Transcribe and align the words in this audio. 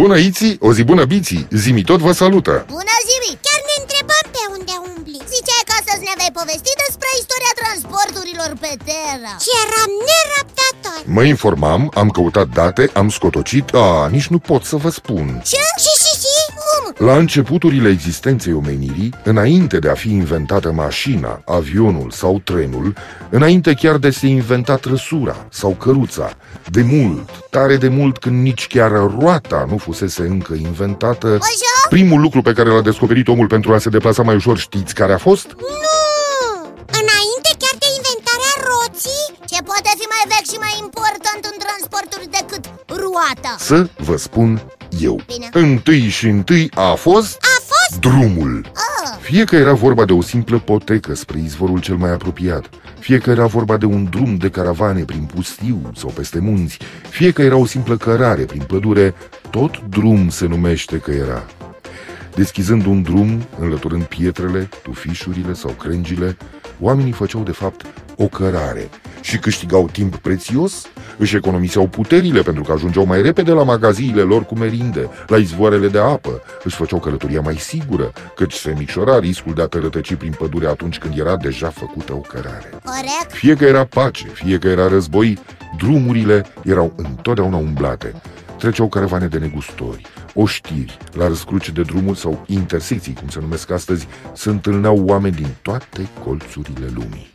Bună, 0.00 0.16
Iții! 0.28 0.56
O 0.66 0.72
zi 0.76 0.82
bună, 0.90 1.04
Biții! 1.04 1.46
Zimi 1.50 1.82
tot 1.90 2.00
vă 2.06 2.12
salută! 2.12 2.54
Bună, 2.78 2.96
Zimi! 3.08 3.32
Chiar 3.46 3.60
ne 3.70 3.76
întrebăm 3.82 4.24
pe 4.36 4.42
unde 4.56 4.74
umbli 4.90 5.20
Ziceai 5.34 5.66
că 5.68 5.72
astăzi 5.80 6.02
ne 6.08 6.14
vei 6.20 6.32
povesti 6.38 6.72
despre 6.84 7.10
istoria 7.22 7.54
transporturilor 7.60 8.50
pe 8.64 8.72
Terra 8.90 9.32
Și 9.44 9.52
eram 9.64 9.90
nerăbdător 10.08 11.00
Mă 11.16 11.22
informam, 11.34 11.82
am 12.00 12.08
căutat 12.16 12.48
date, 12.58 12.84
am 13.00 13.08
scotocit 13.18 13.66
A, 13.84 13.88
nici 14.16 14.28
nu 14.34 14.38
pot 14.50 14.62
să 14.70 14.76
vă 14.84 14.90
spun 15.00 15.26
Ce? 15.52 15.62
Și, 15.84 15.92
și, 16.94 17.00
și? 17.00 17.04
Cum? 17.04 17.06
La 17.06 17.16
începuturile 17.16 17.88
existenței 17.88 18.52
omenirii, 18.52 19.14
înainte 19.24 19.78
de 19.78 19.88
a 19.88 19.94
fi 19.94 20.10
inventată 20.10 20.72
mașina, 20.72 21.42
avionul 21.44 22.10
sau 22.10 22.40
trenul, 22.44 22.94
înainte 23.30 23.72
chiar 23.72 23.96
de 23.96 24.10
se 24.10 24.26
inventa 24.26 24.76
trăsura 24.76 25.46
sau 25.50 25.70
căruța, 25.70 26.30
de 26.70 26.82
mult, 26.82 27.30
tare 27.50 27.76
de 27.76 27.88
mult 27.88 28.18
când 28.18 28.42
nici 28.42 28.66
chiar 28.66 28.90
roata 28.90 29.66
nu 29.70 29.76
fusese 29.76 30.22
încă 30.22 30.54
inventată, 30.54 31.26
Așa? 31.26 31.88
primul 31.88 32.20
lucru 32.20 32.42
pe 32.42 32.52
care 32.52 32.68
l-a 32.68 32.82
descoperit 32.82 33.28
omul 33.28 33.46
pentru 33.46 33.74
a 33.74 33.78
se 33.78 33.88
deplasa 33.88 34.22
mai 34.22 34.34
ușor, 34.34 34.58
știți 34.58 34.94
care 34.94 35.12
a 35.12 35.18
fost? 35.18 35.46
Nu! 35.46 35.94
Înainte 37.00 37.50
chiar 37.62 37.76
de 37.82 37.88
inventarea 37.98 38.54
roții? 38.70 39.24
Ce 39.50 39.58
poate 39.70 39.90
fi 40.00 40.06
mai 40.14 40.24
vechi 40.32 40.50
și 40.52 40.58
mai 40.64 40.74
important 40.86 41.40
în 41.50 41.56
transporturi 41.64 42.26
decât 42.38 42.64
roata? 43.02 43.52
Să 43.58 43.88
vă 43.96 44.16
spun 44.16 44.62
eu. 45.00 45.20
Bine. 45.26 45.48
Întâi 45.52 46.08
și 46.08 46.26
întâi 46.28 46.70
a 46.74 46.94
fost 46.94 47.38
A 47.40 47.60
fost? 47.64 48.00
drumul. 48.00 48.60
Ah, 48.74 49.18
Fie 49.20 49.44
că 49.44 49.56
era 49.56 49.72
vorba 49.72 50.04
de 50.04 50.12
o 50.12 50.22
simplă 50.22 50.58
potecă 50.58 51.14
spre 51.14 51.38
izvorul 51.44 51.80
cel 51.80 51.96
mai 51.96 52.10
apropiat, 52.12 52.70
fie 52.98 53.18
că 53.18 53.30
era 53.30 53.46
vorba 53.46 53.76
de 53.76 53.84
un 53.86 54.06
drum 54.10 54.36
de 54.36 54.48
caravane 54.50 55.02
prin 55.02 55.28
pustiu 55.34 55.90
sau 55.96 56.10
peste 56.10 56.38
munți, 56.38 56.78
fie 57.08 57.30
că 57.30 57.42
era 57.42 57.56
o 57.56 57.66
simplă 57.66 57.96
cărare 57.96 58.42
prin 58.42 58.62
pădure, 58.62 59.14
tot 59.50 59.80
drum 59.88 60.28
se 60.28 60.46
numește 60.46 60.96
că 60.98 61.10
era. 61.10 61.44
Deschizând 62.34 62.86
un 62.86 63.02
drum, 63.02 63.46
înlăturând 63.60 64.02
pietrele, 64.02 64.68
tufișurile 64.82 65.52
sau 65.52 65.70
crengile, 65.70 66.36
oamenii 66.80 67.12
făceau 67.12 67.42
de 67.42 67.50
fapt 67.52 67.86
o 68.16 68.26
cărare 68.26 68.88
și 69.20 69.38
câștigau 69.38 69.88
timp 69.92 70.16
prețios, 70.16 70.86
își 71.18 71.36
economiseau 71.36 71.86
puterile 71.86 72.42
pentru 72.42 72.62
că 72.62 72.72
ajungeau 72.72 73.06
mai 73.06 73.22
repede 73.22 73.52
la 73.52 73.62
magaziile 73.62 74.20
lor 74.20 74.44
cu 74.44 74.54
merinde, 74.54 75.08
la 75.26 75.36
izvoarele 75.36 75.88
de 75.88 75.98
apă, 75.98 76.42
își 76.64 76.76
făceau 76.76 76.98
călătoria 76.98 77.40
mai 77.40 77.56
sigură, 77.56 78.12
căci 78.36 78.52
se 78.52 78.74
micșora 78.78 79.18
riscul 79.18 79.54
de 79.54 79.62
a 79.62 79.66
te 79.66 79.78
rătăci 79.78 80.14
prin 80.14 80.34
pădure 80.38 80.66
atunci 80.66 80.98
când 80.98 81.18
era 81.18 81.36
deja 81.36 81.68
făcută 81.68 82.12
o 82.12 82.20
cărare. 82.20 82.70
corect 82.84 83.32
Fie 83.32 83.54
că 83.54 83.64
era 83.64 83.84
pace, 83.84 84.26
fie 84.26 84.58
că 84.58 84.68
era 84.68 84.88
război, 84.88 85.38
drumurile 85.76 86.46
erau 86.62 86.92
întotdeauna 86.96 87.56
umblate. 87.56 88.14
Treceau 88.58 88.88
caravane 88.88 89.26
de 89.26 89.38
negustori, 89.38 90.06
oștiri, 90.34 90.98
la 91.12 91.26
răscruce 91.26 91.70
de 91.72 91.82
drumuri 91.82 92.18
sau 92.18 92.44
intersecții, 92.46 93.14
cum 93.14 93.28
se 93.28 93.40
numesc 93.40 93.70
astăzi, 93.70 94.06
se 94.32 94.48
întâlneau 94.48 95.02
oameni 95.04 95.34
din 95.34 95.48
toate 95.62 96.08
colțurile 96.24 96.86
lumii. 96.94 97.32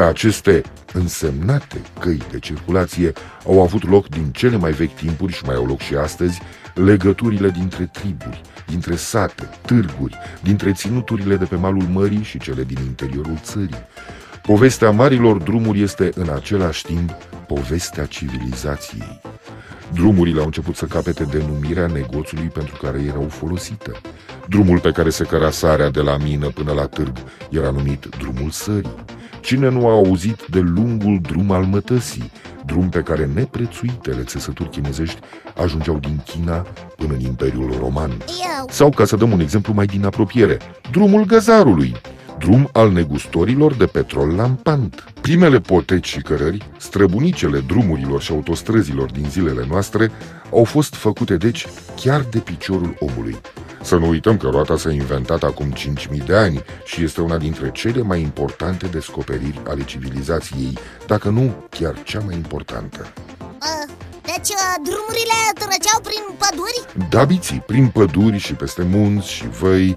Pe 0.00 0.06
aceste 0.06 0.62
însemnate 0.92 1.80
căi 1.98 2.18
de 2.30 2.38
circulație 2.38 3.12
au 3.46 3.62
avut 3.62 3.88
loc 3.88 4.08
din 4.08 4.30
cele 4.32 4.56
mai 4.56 4.72
vechi 4.72 4.94
timpuri 4.94 5.32
și 5.32 5.44
mai 5.44 5.54
au 5.54 5.66
loc 5.66 5.80
și 5.80 5.94
astăzi 5.94 6.40
legăturile 6.74 7.50
dintre 7.50 7.90
triburi, 7.92 8.40
dintre 8.66 8.96
sate, 8.96 9.48
târguri, 9.66 10.18
dintre 10.42 10.72
ținuturile 10.72 11.36
de 11.36 11.44
pe 11.44 11.54
malul 11.54 11.82
mării 11.82 12.22
și 12.22 12.38
cele 12.38 12.64
din 12.64 12.76
interiorul 12.86 13.38
țării. 13.42 13.86
Povestea 14.42 14.90
marilor 14.90 15.36
drumuri 15.36 15.82
este 15.82 16.10
în 16.14 16.28
același 16.28 16.84
timp 16.84 17.10
povestea 17.46 18.06
civilizației. 18.06 19.20
Drumurile 19.92 20.38
au 20.38 20.44
început 20.44 20.76
să 20.76 20.84
capete 20.84 21.24
denumirea 21.24 21.86
negoțului 21.86 22.48
pentru 22.48 22.76
care 22.82 23.00
erau 23.00 23.28
folosite. 23.28 23.92
Drumul 24.48 24.78
pe 24.78 24.90
care 24.90 25.10
se 25.10 25.24
căra 25.24 25.50
sarea 25.50 25.90
de 25.90 26.00
la 26.00 26.16
mină 26.16 26.46
până 26.48 26.72
la 26.72 26.86
târg 26.86 27.16
era 27.50 27.70
numit 27.70 28.06
drumul 28.18 28.50
sării. 28.50 29.09
Cine 29.40 29.68
nu 29.68 29.86
a 29.86 29.90
auzit 29.90 30.46
de 30.50 30.58
lungul 30.60 31.18
drum 31.22 31.50
al 31.50 31.64
mătăsii, 31.64 32.30
drum 32.66 32.88
pe 32.88 33.00
care 33.00 33.30
neprețuitele 33.34 34.22
țesături 34.22 34.70
chinezești 34.70 35.18
ajungeau 35.56 35.98
din 35.98 36.22
China 36.24 36.66
până 36.96 37.12
în 37.12 37.20
Imperiul 37.20 37.74
Roman? 37.80 38.10
Eu 38.10 38.66
Sau, 38.68 38.90
ca 38.90 39.04
să 39.04 39.16
dăm 39.16 39.32
un 39.32 39.40
exemplu 39.40 39.72
mai 39.72 39.86
din 39.86 40.04
apropiere, 40.04 40.58
drumul 40.90 41.24
găzarului, 41.24 41.96
drum 42.40 42.68
al 42.72 42.92
negustorilor 42.92 43.74
de 43.74 43.86
petrol 43.86 44.28
lampant. 44.34 45.04
Primele 45.20 45.60
poteci 45.60 46.08
și 46.08 46.20
cărări, 46.20 46.68
străbunicele 46.78 47.58
drumurilor 47.58 48.20
și 48.20 48.32
autostrăzilor 48.32 49.10
din 49.10 49.26
zilele 49.30 49.66
noastre, 49.68 50.10
au 50.52 50.64
fost 50.64 50.94
făcute 50.94 51.36
deci 51.36 51.66
chiar 51.96 52.20
de 52.20 52.38
piciorul 52.38 52.96
omului. 52.98 53.36
Să 53.82 53.96
nu 53.96 54.08
uităm 54.08 54.36
că 54.36 54.48
roata 54.48 54.76
s-a 54.76 54.92
inventat 54.92 55.42
acum 55.42 55.72
5.000 55.72 56.24
de 56.26 56.34
ani 56.34 56.62
și 56.84 57.02
este 57.02 57.20
una 57.20 57.38
dintre 57.38 57.70
cele 57.70 58.02
mai 58.02 58.20
importante 58.20 58.86
descoperiri 58.86 59.60
ale 59.66 59.84
civilizației, 59.84 60.78
dacă 61.06 61.28
nu 61.28 61.66
chiar 61.70 62.02
cea 62.02 62.20
mai 62.20 62.34
importantă. 62.34 63.12
Uh, 65.50 65.66
Deci 65.70 65.90
uh, 65.90 66.00
drumurile 66.00 66.00
trăgeau 66.00 66.00
prin 66.02 66.36
păduri? 66.38 67.08
Da, 67.10 67.24
biții, 67.24 67.62
prin 67.66 67.88
păduri 67.88 68.38
și 68.38 68.54
peste 68.54 68.82
munți 68.82 69.28
și 69.28 69.48
văi 69.48 69.96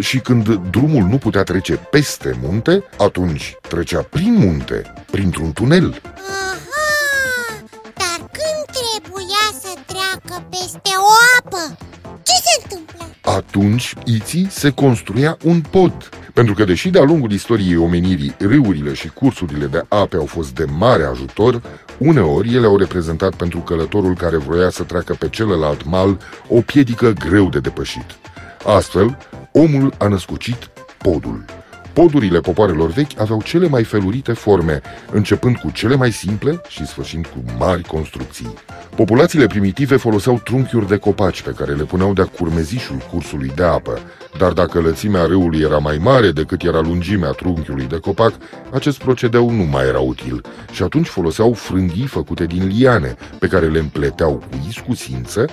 și 0.00 0.18
când 0.18 0.54
drumul 0.54 1.02
nu 1.02 1.18
putea 1.18 1.42
trece 1.42 1.74
peste 1.74 2.38
munte, 2.42 2.84
atunci 2.98 3.56
trecea 3.68 4.02
prin 4.10 4.34
munte, 4.34 4.92
printr-un 5.10 5.52
tunel. 5.52 6.00
Aha! 6.14 7.62
Dar 7.94 8.18
când 8.18 8.64
trebuia 8.76 9.46
să 9.62 9.72
treacă 9.86 10.46
peste 10.50 10.90
o 10.96 11.12
apă? 11.38 11.76
Ce 12.22 12.32
se 12.32 12.62
întâmplă? 12.62 13.08
Atunci, 13.22 13.94
iții 14.04 14.48
se 14.50 14.70
construia 14.70 15.36
un 15.44 15.60
pod. 15.60 16.08
Pentru 16.34 16.54
că, 16.54 16.64
deși 16.64 16.90
de-a 16.90 17.02
lungul 17.02 17.32
istoriei 17.32 17.76
omenirii, 17.76 18.34
râurile 18.38 18.94
și 18.94 19.08
cursurile 19.08 19.66
de 19.66 19.84
ape 19.88 20.16
au 20.16 20.26
fost 20.26 20.54
de 20.54 20.64
mare 20.78 21.04
ajutor, 21.04 21.62
uneori 21.98 22.54
ele 22.54 22.66
au 22.66 22.76
reprezentat 22.76 23.34
pentru 23.34 23.58
călătorul 23.58 24.14
care 24.14 24.36
vroia 24.36 24.70
să 24.70 24.82
treacă 24.82 25.16
pe 25.18 25.28
celălalt 25.28 25.84
mal 25.84 26.18
o 26.48 26.60
piedică 26.60 27.12
greu 27.28 27.48
de 27.48 27.60
depășit. 27.60 28.06
Astfel, 28.66 29.18
omul 29.52 29.94
a 29.98 30.08
născucit 30.08 30.70
podul. 30.98 31.44
Podurile 31.94 32.40
popoarelor 32.40 32.90
vechi 32.90 33.20
aveau 33.20 33.42
cele 33.42 33.68
mai 33.68 33.84
felurite 33.84 34.32
forme, 34.32 34.80
începând 35.12 35.56
cu 35.56 35.70
cele 35.70 35.96
mai 35.96 36.12
simple 36.12 36.60
și 36.68 36.86
sfârșind 36.86 37.26
cu 37.26 37.44
mari 37.58 37.82
construcții. 37.82 38.54
Populațiile 38.96 39.46
primitive 39.46 39.96
foloseau 39.96 40.40
trunchiuri 40.44 40.88
de 40.88 40.96
copaci 40.96 41.42
pe 41.42 41.50
care 41.50 41.72
le 41.74 41.82
puneau 41.82 42.12
de-a 42.12 42.24
curmezișul 42.24 42.96
cursului 43.12 43.52
de 43.54 43.62
apă, 43.62 43.98
dar 44.38 44.52
dacă 44.52 44.80
lățimea 44.80 45.24
râului 45.24 45.60
era 45.60 45.78
mai 45.78 45.98
mare 46.02 46.30
decât 46.30 46.62
era 46.62 46.80
lungimea 46.80 47.30
trunchiului 47.30 47.86
de 47.86 47.98
copac, 47.98 48.32
acest 48.72 48.98
procedeu 48.98 49.50
nu 49.50 49.62
mai 49.62 49.86
era 49.86 50.00
util 50.00 50.40
și 50.72 50.82
atunci 50.82 51.06
foloseau 51.06 51.52
frânghii 51.52 52.06
făcute 52.06 52.46
din 52.46 52.66
liane, 52.66 53.16
pe 53.38 53.46
care 53.46 53.66
le 53.66 53.78
împleteau 53.78 54.32
cu 54.32 54.66
iscusință 54.68 55.46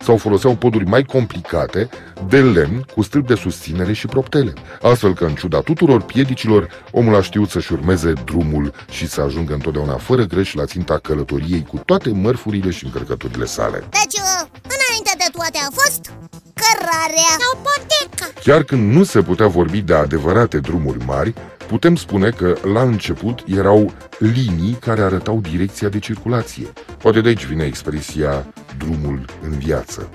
sau 0.00 0.16
foloseau 0.16 0.54
poduri 0.54 0.84
mai 0.84 1.02
complicate 1.02 1.88
de 2.28 2.40
lemn 2.40 2.84
cu 2.94 3.02
stâlp 3.02 3.26
de 3.26 3.34
susținere 3.34 3.92
și 3.92 4.06
proptele. 4.06 4.52
Astfel 4.82 5.14
că, 5.14 5.24
în 5.24 5.34
ciuda 5.34 5.60
tuturor 5.60 5.87
piedicilor, 5.96 6.68
omul 6.90 7.14
a 7.14 7.22
știut 7.22 7.50
să-și 7.50 7.72
urmeze 7.72 8.12
drumul 8.24 8.72
și 8.90 9.08
să 9.08 9.20
ajungă 9.20 9.52
întotdeauna 9.52 9.96
fără 9.96 10.22
greș 10.22 10.52
la 10.54 10.64
ținta 10.64 10.98
călătoriei 10.98 11.64
cu 11.68 11.76
toate 11.84 12.10
mărfurile 12.10 12.70
și 12.70 12.84
încărcăturile 12.84 13.44
sale. 13.44 13.78
Deci, 13.78 14.20
uh, 14.20 14.48
înainte 14.76 15.12
de 15.18 15.28
toate 15.32 15.58
a 15.58 15.70
fost 15.72 16.12
cărarea 16.54 17.32
Sau 17.38 17.60
poteca 17.62 18.40
Chiar 18.44 18.62
când 18.62 18.92
nu 18.92 19.04
se 19.04 19.22
putea 19.22 19.46
vorbi 19.46 19.80
de 19.80 19.94
adevărate 19.94 20.58
drumuri 20.58 21.04
mari, 21.04 21.34
putem 21.66 21.96
spune 21.96 22.30
că 22.30 22.56
la 22.72 22.82
început 22.82 23.42
erau 23.46 23.92
linii 24.18 24.76
care 24.80 25.00
arătau 25.00 25.40
direcția 25.40 25.88
de 25.88 25.98
circulație. 25.98 26.72
Poate 26.98 27.20
de 27.20 27.28
aici 27.28 27.44
vine 27.44 27.64
expresia 27.64 28.46
drumul 28.78 29.24
în 29.42 29.58
viață. 29.58 30.10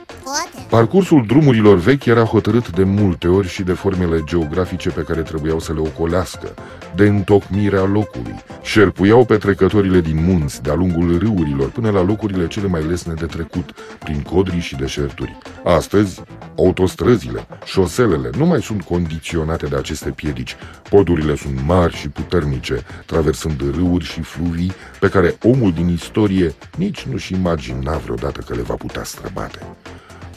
Poate 0.74 0.88
Parcursul 0.88 1.26
drumurilor 1.26 1.78
vechi 1.78 2.06
era 2.06 2.24
hotărât 2.24 2.76
de 2.76 2.84
multe 2.84 3.28
ori 3.28 3.48
și 3.48 3.64
de 3.64 3.74
formele 3.74 4.24
geografice 4.24 4.90
pe 4.90 5.02
care 5.02 5.22
trebuiau 5.22 5.60
să 5.60 5.74
le 5.74 5.80
ocolească, 5.80 6.54
de 6.96 7.08
întocmirea 7.08 7.84
locului. 7.84 8.36
Șerpuiau 8.62 9.26
pe 9.26 9.38
trecătorile 9.38 10.02
din 10.02 10.24
munți, 10.26 10.62
de-a 10.62 10.74
lungul 10.74 11.18
râurilor, 11.18 11.70
până 11.70 11.90
la 11.90 12.04
locurile 12.04 12.48
cele 12.48 12.68
mai 12.68 12.84
lesne 12.84 13.14
de 13.14 13.26
trecut, 13.26 13.72
prin 14.04 14.22
codrii 14.22 14.60
și 14.60 14.76
deșerturi. 14.76 15.38
Astăzi, 15.64 16.22
autostrăzile, 16.58 17.48
șoselele 17.66 18.30
nu 18.38 18.46
mai 18.46 18.62
sunt 18.62 18.82
condiționate 18.82 19.66
de 19.66 19.76
aceste 19.76 20.10
piedici. 20.10 20.56
Podurile 20.90 21.36
sunt 21.36 21.66
mari 21.66 21.96
și 21.96 22.10
puternice, 22.10 22.86
traversând 23.06 23.62
râuri 23.76 24.06
și 24.06 24.22
fluvii 24.22 24.72
pe 25.00 25.10
care 25.10 25.38
omul 25.44 25.72
din 25.72 25.88
istorie 25.88 26.54
nici 26.78 27.02
nu-și 27.02 27.34
imagina 27.34 27.98
vreodată 27.98 28.42
că 28.48 28.54
le 28.56 28.62
va 28.62 28.76
putea 28.76 29.04
străbate. 29.04 29.60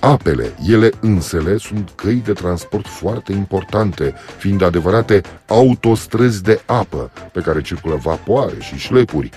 Apele, 0.06 0.55
ele 0.69 0.91
însele, 1.00 1.56
sunt 1.56 1.93
căi 1.94 2.14
de 2.14 2.32
transport 2.32 2.87
foarte 2.87 3.32
importante, 3.32 4.14
fiind 4.38 4.62
adevărate 4.62 5.20
autostrăzi 5.47 6.43
de 6.43 6.62
apă, 6.67 7.11
pe 7.32 7.41
care 7.41 7.62
circulă 7.62 7.99
vapoare 8.03 8.55
și 8.61 8.76
șlepuri, 8.76 9.31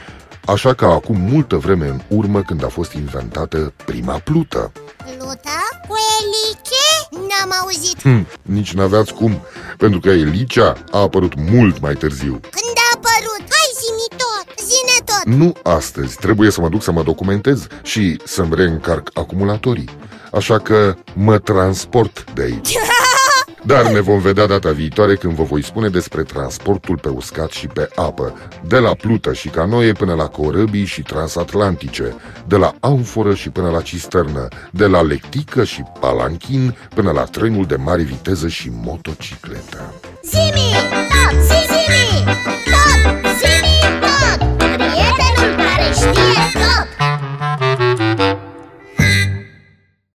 așa 0.45 0.73
că 0.73 0.85
acum 0.85 1.17
multă 1.19 1.55
vreme 1.55 1.87
în 1.87 2.01
urmă 2.07 2.41
când 2.41 2.63
a 2.63 2.67
fost 2.67 2.93
inventată 2.93 3.73
prima 3.85 4.17
plută. 4.17 4.71
Pluta? 5.17 5.59
Cu 5.87 5.95
elice? 6.19 6.89
N-am 7.11 7.51
auzit 7.61 8.01
hm, 8.01 8.27
Nici 8.41 8.73
n-aveați 8.73 9.13
cum, 9.13 9.41
pentru 9.77 9.99
că 9.99 10.09
Elicea 10.09 10.73
a 10.91 10.99
apărut 10.99 11.33
mult 11.51 11.79
mai 11.79 11.93
târziu 11.93 12.31
Când 12.31 12.68
Nu 15.37 15.53
astăzi, 15.63 16.15
trebuie 16.15 16.49
să 16.51 16.61
mă 16.61 16.69
duc 16.69 16.83
să 16.83 16.91
mă 16.91 17.03
documentez 17.03 17.67
și 17.83 18.19
să-mi 18.23 18.55
reîncarc 18.55 19.09
acumulatorii 19.13 19.89
Așa 20.31 20.59
că 20.59 20.95
mă 21.13 21.37
transport 21.37 22.31
de 22.33 22.41
aici 22.41 22.75
Dar 23.65 23.91
ne 23.91 23.99
vom 23.99 24.19
vedea 24.19 24.45
data 24.45 24.71
viitoare 24.71 25.15
când 25.15 25.33
vă 25.33 25.43
voi 25.43 25.63
spune 25.63 25.89
despre 25.89 26.23
transportul 26.23 26.97
pe 26.97 27.09
uscat 27.09 27.49
și 27.51 27.67
pe 27.67 27.89
apă, 27.95 28.37
de 28.67 28.77
la 28.77 28.93
plută 28.93 29.33
și 29.33 29.49
canoe 29.49 29.91
până 29.91 30.13
la 30.13 30.27
corăbii 30.27 30.85
și 30.85 31.01
transatlantice, 31.01 32.15
de 32.47 32.55
la 32.55 32.73
amforă 32.79 33.33
și 33.33 33.49
până 33.49 33.69
la 33.69 33.81
cisternă, 33.81 34.47
de 34.71 34.85
la 34.85 35.01
lectică 35.01 35.63
și 35.63 35.83
palanchin 35.99 36.77
până 36.95 37.11
la 37.11 37.23
trenul 37.23 37.65
de 37.65 37.75
mare 37.75 38.01
viteză 38.01 38.47
și 38.47 38.71
motocicletă. 38.73 39.93
Zimi! 40.23 41.68